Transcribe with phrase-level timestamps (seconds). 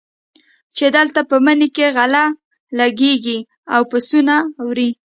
[0.75, 2.23] چې دلته په مني کې غله
[2.79, 3.39] لګېږي
[3.73, 4.35] او پسونه
[4.67, 4.89] وړي.